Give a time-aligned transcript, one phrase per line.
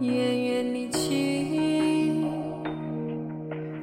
[0.00, 2.24] 远远离去，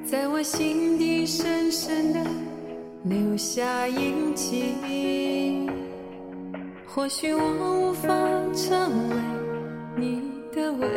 [0.05, 2.21] 在我心底深深的
[3.03, 5.69] 留下印记，
[6.87, 8.07] 或许我无法
[8.53, 9.15] 成为
[9.97, 10.21] 你
[10.53, 10.87] 的唯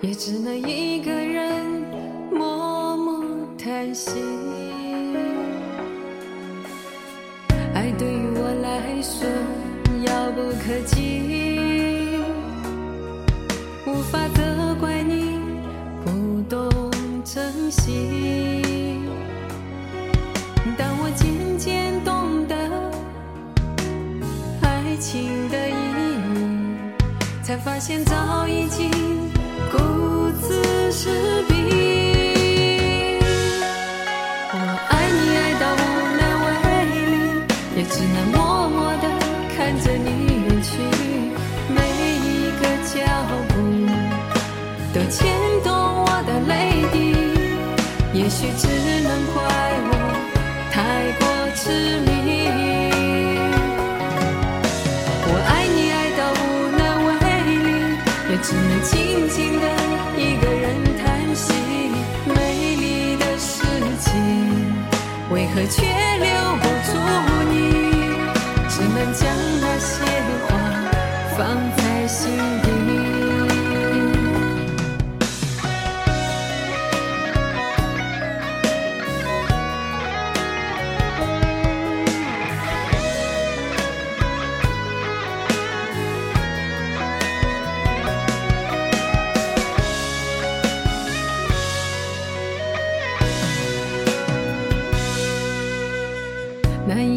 [0.00, 1.60] 一，也只能一个人
[2.30, 3.24] 默默
[3.58, 4.20] 叹息。
[7.74, 9.28] 爱对于我来说
[10.06, 11.43] 遥不可及。
[14.04, 15.40] 无法责怪你
[16.04, 16.70] 不懂
[17.24, 18.60] 珍惜。
[20.76, 22.54] 当我渐渐懂得
[24.60, 26.36] 爱情的意义，
[27.42, 28.90] 才发现早已经
[29.72, 29.78] 顾
[30.42, 31.53] 此失彼。
[45.08, 45.26] 牵
[45.62, 46.52] 动我的泪
[46.92, 46.96] 滴。
[48.12, 48.68] 也许只
[49.02, 49.42] 能怪
[49.90, 49.92] 我
[50.70, 50.74] 太
[51.18, 51.22] 过
[51.56, 51.62] 痴
[52.00, 52.08] 迷。
[55.26, 56.42] 我爱你爱到无
[56.78, 57.08] 能为
[57.48, 57.50] 力，
[58.30, 58.92] 也只能静
[59.28, 59.64] 静的
[60.16, 60.64] 一个人
[60.98, 61.44] 叹息。
[62.26, 62.32] 美
[62.76, 63.52] 丽的事
[64.00, 64.08] 情，
[65.30, 65.82] 为何却
[66.18, 66.26] 留
[66.62, 66.88] 不住
[67.50, 67.52] 你？
[68.68, 69.22] 只能将
[69.60, 70.03] 那些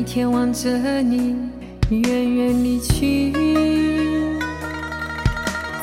[0.07, 0.69] 天望着
[1.01, 1.35] 你
[1.89, 3.33] 远远离去，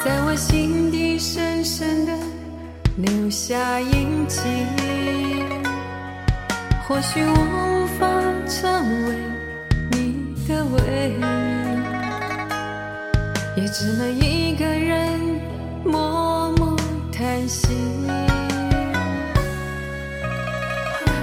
[0.02, 2.12] 在我心底深深的
[2.96, 4.40] 留下印记。
[6.88, 8.08] 或许我无法
[8.48, 8.72] 成
[9.08, 9.14] 为
[9.92, 11.12] 你的唯
[13.56, 15.20] 一，也只能一个人
[15.84, 16.74] 默默
[17.12, 17.68] 叹息。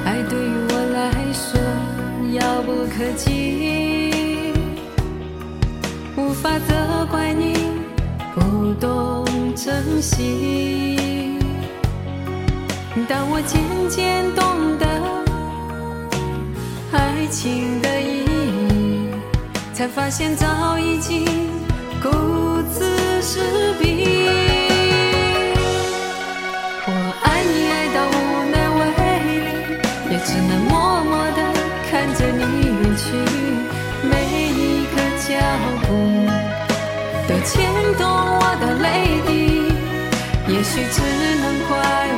[0.05, 0.60] 爱对于
[2.33, 4.13] 遥不可及，
[6.15, 7.53] 无法责怪你
[8.33, 11.37] 不懂珍惜。
[13.09, 14.85] 当我渐渐懂得
[16.93, 19.09] 爱情的意义，
[19.73, 21.25] 才发现早已经
[22.01, 22.09] 顾
[22.71, 23.39] 此失
[23.79, 23.83] 彼。
[26.85, 26.89] 我
[27.23, 28.15] 爱你爱到无
[28.53, 30.71] 能为力，也只能默
[31.03, 31.40] 默的
[31.91, 33.03] 看着你远去，
[34.07, 34.11] 每
[34.53, 35.27] 一个脚
[35.81, 35.89] 步
[37.27, 37.51] 都牵
[37.97, 39.29] 动我的泪滴。
[40.47, 41.01] 也许只
[41.41, 41.69] 能怪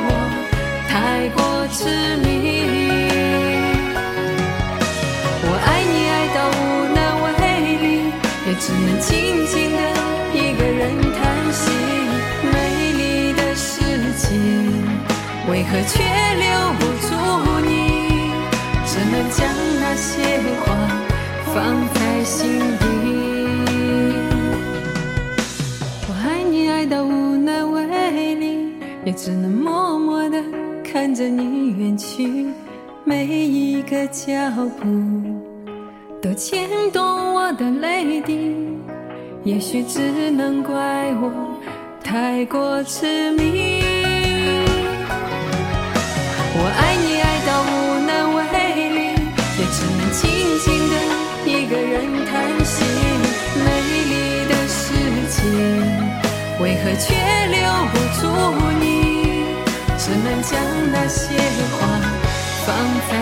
[0.06, 0.08] 我
[0.88, 0.94] 太
[1.30, 1.36] 过
[1.72, 1.82] 痴
[2.18, 2.24] 迷。
[5.42, 6.62] 我爱你爱到无
[6.94, 7.26] 能为
[7.82, 7.84] 力，
[8.46, 9.10] 也只能静
[9.48, 9.78] 静的
[10.32, 10.82] 一个人
[11.16, 11.20] 叹
[11.52, 11.60] 息。
[12.52, 12.54] 美
[12.92, 13.02] 丽
[13.32, 13.72] 的世
[14.16, 14.22] 界，
[15.50, 15.92] 为何却
[16.38, 16.44] 留
[16.78, 17.10] 不住
[17.66, 17.83] 你？
[18.94, 19.44] 只能将
[19.80, 20.22] 那些
[20.60, 20.72] 话
[21.52, 21.54] 放
[21.94, 22.86] 在心底。
[26.06, 28.68] 我爱你爱到无能为力，
[29.04, 30.40] 也只能默默地
[30.84, 32.46] 看着你远去，
[33.02, 34.32] 每一个脚
[34.80, 34.86] 步
[36.22, 38.54] 都牵动我的泪滴。
[39.42, 41.32] 也许只能怪我
[42.00, 43.73] 太过痴迷。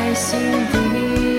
[0.03, 0.41] 在心
[0.73, 1.32] 底。